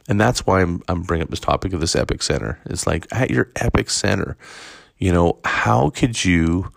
And 0.08 0.20
that's 0.20 0.46
why 0.46 0.62
I'm 0.62 0.82
I'm 0.88 1.04
bringing 1.04 1.24
up 1.24 1.30
this 1.30 1.40
topic 1.40 1.74
of 1.74 1.80
this 1.80 1.96
epic 1.96 2.22
center. 2.24 2.60
It's 2.66 2.88
like 2.88 3.08
at 3.12 3.30
your 3.30 3.52
epic 3.56 3.90
center, 3.90 4.38
you 4.98 5.12
know, 5.12 5.40
how 5.46 5.90
could 5.90 6.26
you 6.26 6.72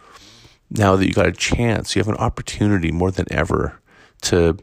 now 0.71 0.97
that 0.97 1.07
you 1.07 1.13
got 1.13 1.27
a 1.27 1.33
chance, 1.33 1.95
you 1.95 2.01
have 2.01 2.09
an 2.09 2.17
opportunity 2.17 2.91
more 2.91 3.11
than 3.11 3.27
ever 3.31 3.81
to 4.23 4.59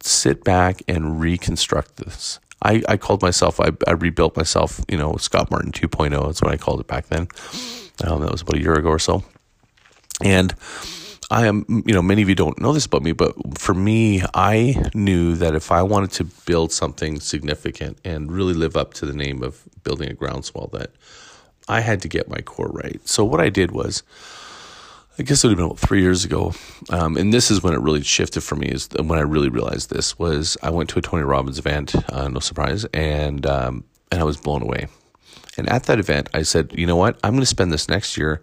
sit 0.00 0.42
back 0.42 0.82
and 0.88 1.20
reconstruct 1.20 1.96
this. 1.96 2.40
I, 2.64 2.82
I 2.88 2.96
called 2.96 3.22
myself, 3.22 3.60
I, 3.60 3.70
I 3.86 3.92
rebuilt 3.92 4.36
myself, 4.36 4.80
you 4.88 4.96
know, 4.96 5.16
Scott 5.16 5.50
Martin 5.50 5.72
2.0. 5.72 6.10
That's 6.10 6.42
what 6.42 6.52
I 6.52 6.56
called 6.56 6.80
it 6.80 6.86
back 6.86 7.06
then. 7.06 7.28
Um, 8.04 8.20
that 8.22 8.30
was 8.30 8.42
about 8.42 8.56
a 8.56 8.60
year 8.60 8.74
ago 8.74 8.88
or 8.88 8.98
so. 8.98 9.24
And 10.22 10.54
I 11.32 11.46
am, 11.46 11.64
you 11.86 11.94
know, 11.94 12.02
many 12.02 12.20
of 12.20 12.28
you 12.28 12.34
don't 12.34 12.60
know 12.60 12.74
this 12.74 12.84
about 12.84 13.02
me, 13.02 13.12
but 13.12 13.34
for 13.58 13.72
me, 13.72 14.22
I 14.34 14.76
knew 14.92 15.34
that 15.36 15.54
if 15.54 15.72
I 15.72 15.80
wanted 15.80 16.12
to 16.12 16.24
build 16.24 16.72
something 16.72 17.20
significant 17.20 17.96
and 18.04 18.30
really 18.30 18.52
live 18.52 18.76
up 18.76 18.92
to 18.94 19.06
the 19.06 19.14
name 19.14 19.42
of 19.42 19.62
building 19.82 20.10
a 20.10 20.12
groundswell, 20.12 20.68
that 20.74 20.90
I 21.66 21.80
had 21.80 22.02
to 22.02 22.08
get 22.08 22.28
my 22.28 22.42
core 22.42 22.68
right. 22.68 23.00
So 23.08 23.24
what 23.24 23.40
I 23.40 23.48
did 23.48 23.70
was, 23.70 24.02
I 25.18 25.22
guess 25.22 25.42
it 25.42 25.46
would 25.46 25.52
have 25.52 25.56
been 25.56 25.66
about 25.68 25.78
three 25.78 26.02
years 26.02 26.22
ago, 26.26 26.52
um, 26.90 27.16
and 27.16 27.32
this 27.32 27.50
is 27.50 27.62
when 27.62 27.72
it 27.72 27.80
really 27.80 28.02
shifted 28.02 28.42
for 28.42 28.56
me. 28.56 28.66
Is 28.66 28.90
when 28.92 29.18
I 29.18 29.22
really 29.22 29.48
realized 29.48 29.88
this 29.88 30.18
was 30.18 30.58
I 30.62 30.68
went 30.68 30.90
to 30.90 30.98
a 30.98 31.02
Tony 31.02 31.22
Robbins 31.22 31.58
event, 31.58 31.94
uh, 32.12 32.28
no 32.28 32.40
surprise, 32.40 32.84
and 32.92 33.46
um, 33.46 33.84
and 34.10 34.20
I 34.20 34.24
was 34.24 34.36
blown 34.36 34.60
away. 34.60 34.88
And 35.56 35.66
at 35.70 35.84
that 35.84 35.98
event, 35.98 36.28
I 36.34 36.42
said, 36.42 36.74
you 36.74 36.86
know 36.86 36.96
what? 36.96 37.18
I'm 37.24 37.32
going 37.32 37.40
to 37.40 37.46
spend 37.46 37.72
this 37.72 37.88
next 37.88 38.18
year, 38.18 38.42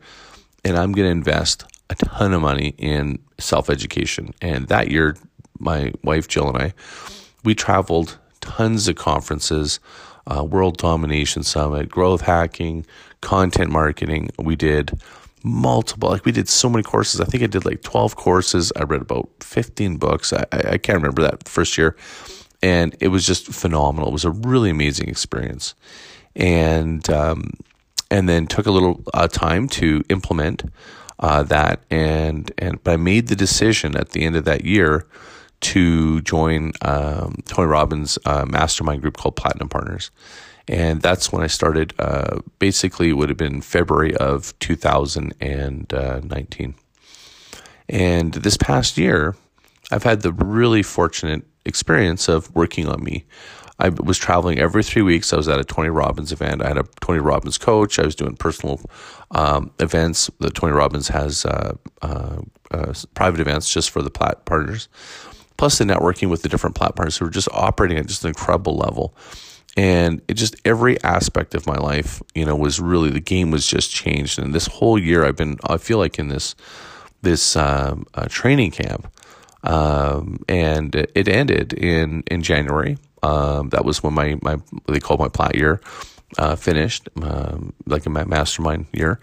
and 0.65 0.75
I'm 0.75 0.91
going 0.91 1.05
to 1.05 1.12
invest 1.12 1.65
a 1.89 1.96
ton 1.96 2.34
of 2.34 2.41
money 2.41 2.75
in 2.77 3.19
self 3.39 3.69
education. 3.69 4.34
And 4.41 4.67
that 4.67 4.89
year, 4.89 5.17
my 5.60 5.93
wife 6.03 6.27
Jill 6.27 6.48
and 6.50 6.58
I, 6.58 6.74
we 7.43 7.55
traveled 7.55 8.17
tons 8.41 8.88
of 8.88 8.96
conferences, 8.96 9.79
uh, 10.27 10.43
World 10.43 10.77
Domination 10.77 11.43
Summit, 11.43 11.89
growth 11.89 12.22
hacking, 12.22 12.86
content 13.22 13.72
marketing. 13.72 14.29
We 14.38 14.55
did 14.55 15.00
multiple, 15.43 16.10
like 16.10 16.25
we 16.25 16.31
did 16.31 16.50
so 16.50 16.69
many 16.69 16.84
courses. 16.84 17.22
I 17.22 17.25
think 17.25 17.43
I 17.43 17.48
did 17.48 17.65
like 17.65 17.81
12 17.81 18.15
courses. 18.15 18.72
I 18.75 18.84
read 18.84 19.01
about 19.01 19.29
15 19.41 19.98
books. 19.98 20.34
I, 20.34 20.46
I 20.51 20.77
can't 20.77 20.98
remember 20.98 21.22
that 21.24 21.48
first 21.48 21.77
year. 21.77 21.96
And 22.62 22.96
it 23.00 23.08
was 23.08 23.25
just 23.25 23.48
phenomenal. 23.48 24.10
It 24.10 24.13
was 24.13 24.25
a 24.25 24.31
really 24.31 24.69
amazing 24.69 25.08
experience. 25.08 25.75
And, 26.36 27.10
um, 27.10 27.51
and 28.12 28.27
then 28.27 28.48
took 28.48 28.65
a 28.65 28.72
little 28.72 29.03
uh, 29.13 29.27
time 29.27 29.67
to 29.69 30.03
implement 30.10 30.63
uh, 31.19 31.43
that. 31.43 31.83
And, 31.89 32.51
and, 32.57 32.83
but 32.83 32.93
I 32.93 32.97
made 32.97 33.27
the 33.27 33.35
decision 33.35 33.95
at 33.95 34.09
the 34.11 34.23
end 34.23 34.35
of 34.35 34.45
that 34.45 34.65
year 34.65 35.05
to 35.61 36.21
join 36.21 36.73
um, 36.81 37.35
Tony 37.45 37.67
Robbins' 37.67 38.17
uh, 38.25 38.45
mastermind 38.47 39.01
group 39.01 39.17
called 39.17 39.35
Platinum 39.35 39.69
Partners. 39.69 40.11
And 40.67 41.01
that's 41.01 41.31
when 41.31 41.41
I 41.41 41.47
started. 41.47 41.93
Uh, 41.97 42.41
basically, 42.59 43.09
it 43.09 43.13
would 43.13 43.29
have 43.29 43.38
been 43.38 43.61
February 43.61 44.15
of 44.15 44.57
2019. 44.59 46.75
And 47.89 48.33
this 48.33 48.55
past 48.55 48.97
year, 48.97 49.35
I've 49.91 50.03
had 50.03 50.21
the 50.21 50.31
really 50.31 50.83
fortunate 50.83 51.43
experience 51.65 52.29
of 52.29 52.55
working 52.55 52.88
on 52.88 53.03
me. 53.03 53.25
I 53.79 53.89
was 53.89 54.17
traveling 54.17 54.59
every 54.59 54.83
three 54.83 55.01
weeks. 55.01 55.31
I 55.31 55.38
was 55.38 55.48
at 55.48 55.59
a 55.59 55.63
Tony 55.63 55.89
Robbins 55.89 56.31
event. 56.31 56.62
I 56.62 56.67
had 56.67 56.77
a 56.77 56.83
Tony 57.01 57.19
Robbins 57.19 57.57
coach. 57.57 57.98
I 57.98 58.03
was 58.03 58.15
doing 58.15 58.36
personal 58.36 58.81
um, 59.31 59.71
events. 59.79 60.29
The 60.39 60.50
Tony 60.50 60.74
Robbins 60.74 61.07
has 61.07 61.45
uh, 61.45 61.75
uh, 62.01 62.41
uh, 62.71 62.93
private 63.13 63.39
events 63.39 63.71
just 63.74 63.89
for 63.89 64.01
the 64.01 64.09
plat 64.09 64.45
partners 64.45 64.89
plus 65.59 65.77
the 65.77 65.83
networking 65.83 66.29
with 66.29 66.41
the 66.41 66.48
different 66.48 66.74
platforms 66.74 67.17
who 67.17 67.25
are 67.25 67.29
just 67.29 67.50
operating 67.51 67.98
at 67.98 68.07
just 68.07 68.24
an 68.24 68.29
incredible 68.29 68.77
level. 68.77 69.13
And 69.75 70.21
it 70.29 70.36
just 70.36 70.55
every 70.63 71.01
aspect 71.03 71.53
of 71.53 71.67
my 71.67 71.75
life, 71.75 72.21
you 72.33 72.45
know, 72.45 72.55
was 72.55 72.79
really 72.79 73.09
the 73.09 73.19
game 73.19 73.51
was 73.51 73.67
just 73.67 73.91
changed. 73.91 74.39
And 74.39 74.55
this 74.55 74.67
whole 74.67 74.98
year, 74.98 75.25
I've 75.25 75.36
been, 75.36 75.57
I 75.67 75.75
feel 75.77 75.98
like 75.98 76.17
in 76.17 76.29
this 76.29 76.55
this 77.21 77.57
um, 77.57 78.05
uh, 78.13 78.27
training 78.29 78.71
camp, 78.71 79.13
um, 79.63 80.38
and 80.48 80.95
it 80.95 81.27
ended 81.27 81.74
in 81.74 82.24
in 82.27 82.41
January. 82.41 82.98
Um, 83.23 83.69
that 83.69 83.85
was 83.85 84.01
when 84.03 84.13
my 84.13 84.38
my 84.41 84.57
they 84.88 84.99
called 84.99 85.19
my 85.19 85.29
plat 85.29 85.55
year 85.55 85.81
uh, 86.38 86.55
finished, 86.55 87.09
um, 87.21 87.73
like 87.85 88.05
in 88.05 88.11
my 88.11 88.23
mastermind 88.23 88.88
year, 88.93 89.19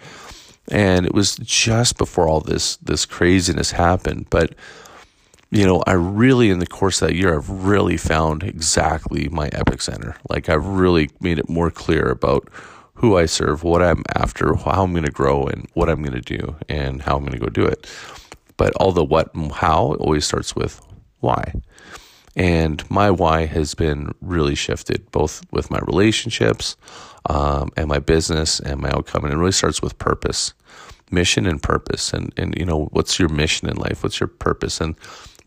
and 0.68 1.06
it 1.06 1.14
was 1.14 1.36
just 1.36 1.98
before 1.98 2.28
all 2.28 2.40
this 2.40 2.76
this 2.76 3.04
craziness 3.06 3.72
happened. 3.72 4.26
But 4.30 4.54
you 5.50 5.64
know, 5.64 5.82
I 5.86 5.92
really, 5.92 6.50
in 6.50 6.58
the 6.58 6.66
course 6.66 7.00
of 7.00 7.08
that 7.08 7.14
year, 7.14 7.36
I've 7.36 7.48
really 7.48 7.96
found 7.96 8.42
exactly 8.42 9.28
my 9.28 9.48
epic 9.52 9.80
center. 9.80 10.16
Like, 10.28 10.48
I've 10.48 10.66
really 10.66 11.08
made 11.20 11.38
it 11.38 11.48
more 11.48 11.70
clear 11.70 12.08
about 12.10 12.48
who 12.94 13.16
I 13.16 13.26
serve, 13.26 13.62
what 13.62 13.82
I'm 13.82 14.02
after, 14.14 14.54
how 14.54 14.82
I'm 14.82 14.92
going 14.92 15.04
to 15.04 15.10
grow, 15.10 15.46
and 15.46 15.68
what 15.74 15.88
I'm 15.88 16.02
going 16.02 16.20
to 16.20 16.36
do, 16.36 16.56
and 16.68 17.00
how 17.02 17.16
I'm 17.16 17.20
going 17.22 17.32
to 17.32 17.38
go 17.38 17.48
do 17.48 17.64
it. 17.64 17.86
But 18.56 18.74
all 18.76 18.90
the 18.90 19.04
what 19.04 19.34
and 19.34 19.52
how 19.52 19.94
always 19.94 20.24
starts 20.24 20.56
with 20.56 20.80
why. 21.20 21.54
And 22.36 22.88
my 22.90 23.10
why 23.10 23.46
has 23.46 23.74
been 23.74 24.12
really 24.20 24.54
shifted, 24.54 25.10
both 25.10 25.42
with 25.50 25.70
my 25.70 25.78
relationships 25.80 26.76
um, 27.30 27.70
and 27.76 27.88
my 27.88 27.98
business 27.98 28.60
and 28.60 28.80
my 28.80 28.90
outcome. 28.90 29.24
And 29.24 29.32
it 29.32 29.38
really 29.38 29.52
starts 29.52 29.80
with 29.80 29.98
purpose, 29.98 30.52
mission, 31.10 31.46
and 31.46 31.62
purpose. 31.62 32.12
And, 32.12 32.32
and, 32.36 32.54
you 32.56 32.66
know, 32.66 32.86
what's 32.92 33.18
your 33.18 33.30
mission 33.30 33.68
in 33.68 33.76
life? 33.76 34.02
What's 34.02 34.20
your 34.20 34.28
purpose? 34.28 34.82
And 34.82 34.96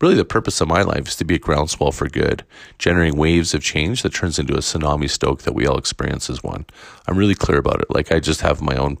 really 0.00 0.16
the 0.16 0.24
purpose 0.24 0.60
of 0.60 0.68
my 0.68 0.82
life 0.82 1.06
is 1.06 1.16
to 1.16 1.24
be 1.24 1.36
a 1.36 1.38
groundswell 1.38 1.92
for 1.92 2.08
good, 2.08 2.44
generating 2.78 3.18
waves 3.18 3.54
of 3.54 3.62
change 3.62 4.02
that 4.02 4.14
turns 4.14 4.38
into 4.38 4.54
a 4.54 4.58
tsunami 4.58 5.08
stoke 5.08 5.42
that 5.42 5.54
we 5.54 5.66
all 5.66 5.78
experience 5.78 6.28
as 6.28 6.42
one. 6.42 6.66
I'm 7.06 7.16
really 7.16 7.36
clear 7.36 7.58
about 7.58 7.80
it. 7.80 7.90
Like 7.90 8.10
I 8.10 8.18
just 8.18 8.40
have 8.40 8.60
my 8.60 8.74
own, 8.74 8.98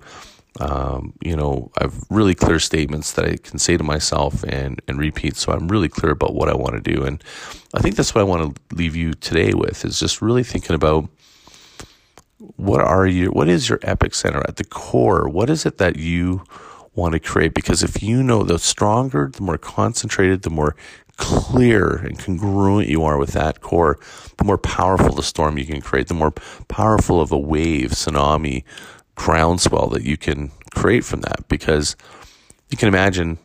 um, 0.58 1.12
you 1.22 1.36
know, 1.36 1.70
I've 1.78 2.04
really 2.10 2.34
clear 2.34 2.58
statements 2.58 3.12
that 3.12 3.24
I 3.24 3.36
can 3.36 3.58
say 3.58 3.76
to 3.76 3.84
myself 3.84 4.42
and, 4.42 4.82
and 4.88 4.98
repeat. 4.98 5.36
So 5.36 5.52
I'm 5.52 5.68
really 5.68 5.88
clear 5.88 6.12
about 6.12 6.34
what 6.34 6.48
I 6.48 6.54
want 6.54 6.74
to 6.74 6.94
do. 6.94 7.04
And 7.04 7.22
I 7.72 7.80
think 7.80 7.94
that's 7.94 8.14
what 8.14 8.22
I 8.22 8.24
want 8.24 8.56
to 8.56 8.74
leave 8.74 8.96
you 8.96 9.14
today 9.14 9.54
with 9.54 9.84
is 9.84 10.00
just 10.00 10.20
really 10.20 10.42
thinking 10.42 10.74
about 10.74 11.08
what 12.56 12.80
are 12.80 13.06
you, 13.06 13.28
what 13.28 13.48
is 13.48 13.68
your 13.68 13.78
epic 13.82 14.14
center 14.14 14.42
at 14.48 14.56
the 14.56 14.64
core? 14.64 15.28
What 15.28 15.50
is 15.50 15.64
it 15.64 15.78
that 15.78 15.96
you 15.96 16.42
want 16.94 17.12
to 17.12 17.20
create 17.20 17.54
because 17.54 17.82
if 17.82 18.02
you 18.02 18.22
know 18.22 18.42
the 18.42 18.58
stronger, 18.58 19.30
the 19.32 19.42
more 19.42 19.58
concentrated, 19.58 20.42
the 20.42 20.50
more 20.50 20.74
clear 21.16 21.96
and 21.96 22.18
congruent 22.18 22.88
you 22.88 23.04
are 23.04 23.18
with 23.18 23.32
that 23.32 23.60
core, 23.60 23.98
the 24.38 24.44
more 24.44 24.58
powerful 24.58 25.14
the 25.14 25.22
storm 25.22 25.58
you 25.58 25.66
can 25.66 25.80
create, 25.80 26.08
the 26.08 26.14
more 26.14 26.32
powerful 26.68 27.20
of 27.20 27.30
a 27.30 27.38
wave, 27.38 27.90
tsunami, 27.90 28.64
groundswell 29.24 29.88
that 29.88 30.02
you 30.02 30.16
can 30.16 30.50
create 30.74 31.04
from 31.04 31.20
that. 31.22 31.48
Because 31.48 31.96
you 32.70 32.76
can 32.76 32.88
imagine 32.88 33.38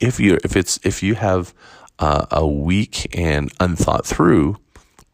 if 0.00 0.20
you 0.20 0.38
if 0.44 0.56
it's 0.56 0.78
if 0.84 1.02
you 1.02 1.14
have 1.14 1.54
uh, 1.98 2.26
a 2.30 2.46
weak 2.46 3.08
and 3.16 3.52
unthought 3.60 4.06
through 4.06 4.56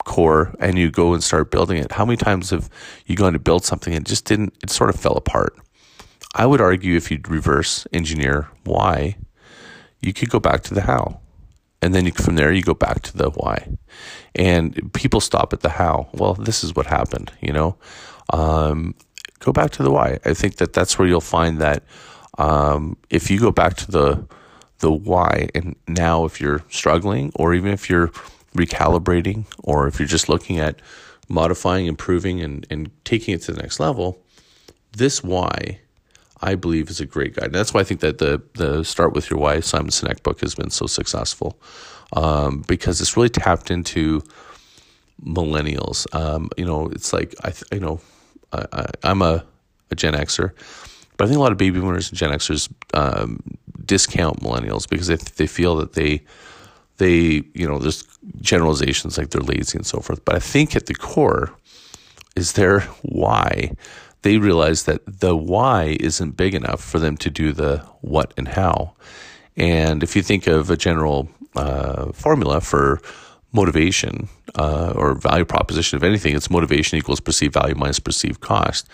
core 0.05 0.55
and 0.59 0.79
you 0.79 0.91
go 0.91 1.15
and 1.15 1.23
start 1.23 1.51
building 1.51 1.79
it, 1.79 1.93
how 1.93 2.05
many 2.05 2.17
times 2.17 2.51
have 2.51 2.69
you 3.07 3.17
gone 3.17 3.33
to 3.33 3.39
build 3.39 3.65
something 3.65 3.95
and 3.95 4.07
just 4.07 4.25
didn't? 4.25 4.55
It 4.63 4.71
sort 4.71 4.91
of 4.91 4.99
fell 4.99 5.17
apart 5.17 5.57
I 6.35 6.47
would 6.47 6.61
argue 6.61 6.97
if 6.97 7.11
you 7.11 7.21
reverse 7.29 7.87
engineer 7.93 8.49
why, 8.65 9.17
you 10.01 10.13
could 10.13 10.31
go 10.31 10.41
back 10.41 10.63
to 10.65 10.75
the 10.75 10.83
how. 10.83 11.21
And 11.83 11.95
then 11.95 12.07
you, 12.07 12.13
from 12.13 12.37
there, 12.37 12.53
you 12.53 12.63
go 12.63 12.75
back 12.75 13.03
to 13.03 13.17
the 13.17 13.31
why. 13.31 13.77
And 14.35 14.93
people 14.95 15.21
stop 15.21 15.53
at 15.53 15.61
the 15.61 15.69
how. 15.69 16.09
Well, 16.13 16.35
this 16.35 16.65
is 16.65 16.75
what 16.75 16.87
happened, 16.87 17.33
you 17.41 17.53
know? 17.53 17.77
Um, 18.33 18.95
go 19.43 19.53
back 19.53 19.71
to 19.73 19.83
the 19.83 19.91
why. 19.91 20.19
I 20.25 20.35
think 20.35 20.57
that 20.57 20.73
that's 20.73 20.99
where 20.99 21.07
you'll 21.07 21.21
find 21.21 21.61
that 21.61 21.83
um, 22.39 22.97
if 23.11 23.31
you 23.31 23.39
go 23.39 23.51
back 23.51 23.75
to 23.77 23.91
the 23.91 24.27
the 24.79 24.91
why, 24.91 25.49
and 25.55 25.77
now 25.87 26.25
if 26.25 26.41
you're 26.41 26.65
struggling, 26.69 27.31
or 27.37 27.55
even 27.55 27.73
if 27.73 27.89
you're 27.89 28.09
recalibrating, 28.57 29.45
or 29.63 29.87
if 29.87 30.01
you're 30.01 30.09
just 30.09 30.29
looking 30.29 30.59
at 30.59 30.81
modifying, 31.29 31.87
improving, 31.87 32.41
and, 32.41 32.67
and 32.69 32.91
taking 33.05 33.33
it 33.33 33.43
to 33.43 33.53
the 33.53 33.63
next 33.63 33.79
level, 33.79 34.21
this 34.93 35.23
why 35.23 35.79
I 36.41 36.57
believe 36.57 36.91
is 36.91 37.01
a 37.01 37.07
great 37.07 37.37
guide. 37.37 37.47
And 37.47 37.55
that's 37.55 37.73
why 37.73 37.81
I 37.81 37.85
think 37.85 38.01
that 38.01 38.19
the 38.19 38.43
the 38.55 38.83
Start 38.83 39.13
with 39.13 39.31
Your 39.31 39.39
Why 39.39 39.61
Simon 39.61 39.91
Sinek 39.91 40.23
book 40.23 40.41
has 40.41 40.55
been 40.55 40.71
so 40.71 40.87
successful 40.87 41.59
um, 42.15 42.65
because 42.67 43.01
it's 43.01 43.17
really 43.17 43.29
tapped 43.29 43.71
into 43.71 44.23
millennials. 45.25 46.13
Um, 46.15 46.51
you 46.57 46.65
know, 46.65 46.89
it's 46.89 47.13
like 47.13 47.35
I 47.45 47.53
you 47.73 47.81
know 47.81 48.01
I, 48.53 49.11
am 49.11 49.23
a, 49.23 49.45
a 49.91 49.95
Gen 49.95 50.15
Xer, 50.15 50.53
but 51.17 51.25
I 51.25 51.29
think 51.29 51.39
a 51.39 51.41
lot 51.41 51.53
of 51.53 51.59
baby 51.59 51.81
boomers 51.81 52.11
and 52.11 52.19
Gen 52.19 52.31
Xers 52.31 52.73
um, 52.95 53.41
discount 53.85 54.41
millennials 54.41 54.89
because 54.89 55.07
they 55.07 55.17
they 55.17 55.47
feel 55.47 55.77
that 55.77 55.95
they 55.95 56.23
they 56.99 57.43
you 57.55 57.67
know 57.67 57.79
there's 57.79 58.05
generalizations 58.41 59.19
like 59.19 59.31
they're 59.31 59.43
lazy 59.43 59.79
and 59.79 59.87
so 59.87 60.01
forth. 60.01 60.25
But 60.25 60.37
I 60.37 60.41
think 60.41 60.77
at 60.77 60.87
the 60.87 60.95
core 60.95 61.53
is 62.37 62.53
their 62.53 62.81
why 63.03 63.77
they 64.23 64.39
realize 64.39 64.85
that 64.85 65.03
the 65.21 65.37
why 65.37 65.97
isn't 66.01 66.37
big 66.37 66.55
enough 66.55 66.83
for 66.83 66.99
them 66.99 67.17
to 67.19 67.31
do 67.31 67.53
the 67.53 67.79
what 68.01 68.33
and 68.37 68.49
how. 68.49 68.95
And 69.57 70.03
if 70.03 70.17
you 70.17 70.23
think 70.23 70.47
of 70.47 70.71
a 70.71 70.77
general 70.77 71.29
uh, 71.55 72.13
formula 72.13 72.61
for 72.61 73.01
motivation 73.53 74.29
uh, 74.55 74.93
or 74.97 75.15
value 75.15 75.45
proposition, 75.45 75.97
of 75.97 76.05
anything, 76.05 76.35
it's 76.35 76.51
motivation 76.51 76.99
equals 76.99 77.21
perceived 77.21 77.55
value 77.55 77.75
minus 77.75 77.99
perceived 77.99 78.41
cost. 78.41 78.89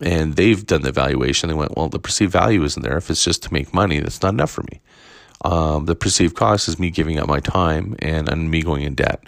And 0.00 0.36
they've 0.36 0.64
done 0.64 0.82
the 0.82 0.90
evaluation. 0.90 1.48
They 1.48 1.54
went, 1.54 1.76
well, 1.76 1.88
the 1.88 1.98
perceived 1.98 2.32
value 2.32 2.62
isn't 2.64 2.82
there. 2.82 2.98
If 2.98 3.10
it's 3.10 3.24
just 3.24 3.42
to 3.44 3.52
make 3.52 3.72
money, 3.72 3.98
that's 4.00 4.22
not 4.22 4.34
enough 4.34 4.50
for 4.50 4.62
me. 4.70 4.80
Um, 5.44 5.86
the 5.86 5.94
perceived 5.94 6.36
cost 6.36 6.68
is 6.68 6.78
me 6.78 6.90
giving 6.90 7.18
up 7.18 7.28
my 7.28 7.40
time 7.40 7.96
and, 8.00 8.28
and 8.28 8.50
me 8.50 8.62
going 8.62 8.82
in 8.82 8.94
debt. 8.94 9.22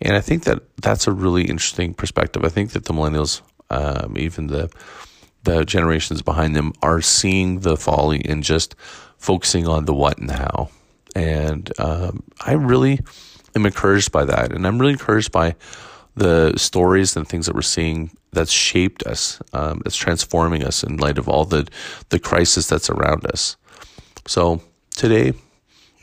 And 0.00 0.16
I 0.16 0.20
think 0.20 0.44
that 0.44 0.62
that's 0.76 1.06
a 1.06 1.12
really 1.12 1.44
interesting 1.44 1.94
perspective. 1.94 2.44
I 2.44 2.48
think 2.48 2.72
that 2.72 2.84
the 2.84 2.92
millennials 2.92 3.42
um, 3.70 4.16
even 4.18 4.48
the 4.48 4.70
the 5.42 5.64
generations 5.64 6.20
behind 6.20 6.54
them 6.54 6.72
are 6.82 7.00
seeing 7.00 7.60
the 7.60 7.76
folly 7.76 8.18
in 8.18 8.42
just 8.42 8.74
focusing 9.16 9.66
on 9.66 9.86
the 9.86 9.94
what 9.94 10.18
and 10.18 10.28
the 10.28 10.34
how. 10.34 10.68
And 11.16 11.72
um, 11.80 12.22
I 12.44 12.52
really 12.52 13.00
am 13.54 13.66
encouraged 13.66 14.12
by 14.12 14.24
that, 14.24 14.52
and 14.52 14.66
I'm 14.66 14.78
really 14.78 14.92
encouraged 14.92 15.32
by 15.32 15.56
the 16.14 16.54
stories 16.56 17.16
and 17.16 17.26
things 17.26 17.46
that 17.46 17.54
we're 17.54 17.62
seeing 17.62 18.10
that's 18.32 18.52
shaped 18.52 19.04
us, 19.04 19.40
um, 19.52 19.80
that's 19.84 19.96
transforming 19.96 20.64
us 20.64 20.82
in 20.82 20.96
light 20.96 21.18
of 21.18 21.28
all 21.28 21.44
the 21.44 21.68
the 22.10 22.18
crisis 22.18 22.66
that's 22.66 22.90
around 22.90 23.26
us. 23.26 23.56
So 24.26 24.62
today, 24.96 25.34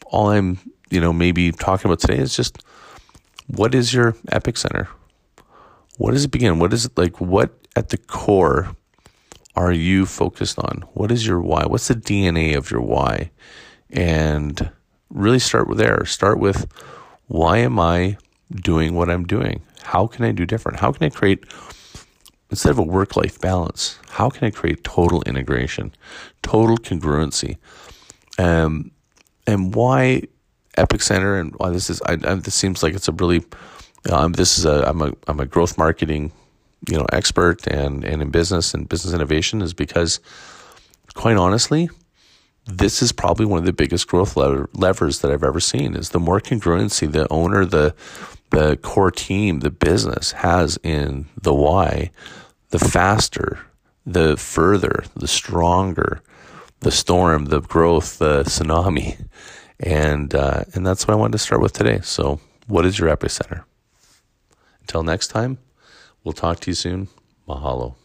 all 0.08 0.30
I'm 0.30 0.60
you 0.90 1.00
know 1.00 1.14
maybe 1.14 1.52
talking 1.52 1.90
about 1.90 2.00
today 2.00 2.18
is 2.18 2.36
just 2.36 2.64
what 3.48 3.74
is 3.76 3.94
your 3.94 4.16
epic 4.32 4.58
center? 4.58 4.90
what 5.98 6.12
does 6.12 6.26
it 6.26 6.32
begin? 6.32 6.60
What 6.60 6.74
is 6.74 6.86
it 6.86 6.98
like? 6.98 7.20
What 7.20 7.52
at 7.76 7.90
the 7.90 7.98
core 7.98 8.76
are 9.56 9.72
you 9.72 10.06
focused 10.06 10.60
on? 10.60 10.86
What 10.94 11.12
is 11.12 11.26
your 11.26 11.42
why? 11.42 11.66
What's 11.66 11.88
the 11.88 11.96
DNA 11.96 12.56
of 12.56 12.72
your 12.72 12.82
why? 12.82 13.32
And 13.90 14.72
really 15.10 15.40
start 15.40 15.68
there. 15.76 16.06
Start 16.06 16.40
with 16.40 16.68
why 17.28 17.58
am 17.58 17.80
I 17.80 18.18
doing 18.54 18.96
what 18.96 19.10
I'm 19.10 19.26
doing? 19.26 19.62
How 19.84 20.08
can 20.08 20.26
I 20.26 20.32
do 20.32 20.46
different? 20.46 20.80
How 20.80 20.92
can 20.92 21.06
I 21.06 21.10
create 21.10 21.44
instead 22.50 22.70
of 22.70 22.80
a 22.80 22.84
work 22.84 23.16
life 23.16 23.40
balance, 23.40 24.00
how 24.10 24.30
can 24.30 24.48
I 24.48 24.52
create 24.52 24.84
total 24.84 25.22
integration, 25.24 25.94
total 26.42 26.78
congruency? 26.78 27.58
Um, 28.38 28.92
and 29.46 29.74
why 29.76 30.24
Epicenter 30.78 31.40
and 31.40 31.54
why 31.58 31.72
this 31.72 31.90
is, 31.90 32.02
I, 32.04 32.14
I, 32.14 32.36
this 32.36 32.56
seems 32.56 32.84
like 32.84 32.94
it's 32.94 33.08
a 33.08 33.12
really, 33.12 33.44
um, 34.12 34.34
this 34.34 34.58
is 34.58 34.66
a, 34.66 34.88
I'm 34.88 35.02
a, 35.02 35.14
I'm 35.28 35.40
a 35.40 35.46
growth 35.46 35.78
marketing, 35.78 36.32
you 36.88 36.98
know, 36.98 37.06
expert 37.12 37.68
and, 37.68 38.04
and 38.04 38.22
in 38.22 38.30
business 38.30 38.74
and 38.74 38.88
business 38.88 39.14
innovation 39.14 39.62
is 39.62 39.74
because 39.74 40.20
quite 41.16 41.38
honestly, 41.38 41.90
this 42.68 43.02
is 43.02 43.12
probably 43.12 43.46
one 43.46 43.60
of 43.60 43.66
the 43.66 43.74
biggest 43.74 44.08
growth 44.08 44.36
lever, 44.36 44.70
levers 44.74 45.20
that 45.20 45.32
I've 45.32 45.44
ever 45.44 45.60
seen 45.60 45.96
is 45.96 46.10
the 46.10 46.20
more 46.20 46.40
congruency 46.40 47.12
the 47.12 47.28
owner, 47.32 47.66
the, 47.66 47.96
the 48.52 48.78
core 48.78 49.12
team, 49.12 49.60
the 49.60 49.72
business 49.72 50.34
has 50.34 50.78
in 50.84 51.28
the 51.42 51.54
why, 51.54 52.12
the 52.70 52.80
faster, 52.80 53.60
the 54.06 54.38
further, 54.38 55.04
the 55.16 55.28
stronger, 55.28 56.22
the 56.82 56.92
storm, 56.92 57.46
the 57.46 57.62
growth, 57.62 58.20
the 58.20 58.44
tsunami, 58.44 59.26
and 59.80 60.34
uh, 60.36 60.64
and 60.74 60.86
that's 60.86 61.08
what 61.08 61.14
I 61.14 61.18
wanted 61.18 61.34
to 61.34 61.38
start 61.40 61.62
with 61.62 61.74
today. 61.74 62.00
So, 62.04 62.40
what 62.68 62.86
is 62.86 63.00
your 63.00 63.16
epicenter? 63.16 63.64
Until 64.82 65.04
next 65.04 65.28
time, 65.28 65.58
we'll 66.24 66.34
talk 66.34 66.60
to 66.62 66.72
you 66.72 66.76
soon. 66.76 67.08
Mahalo. 67.48 67.96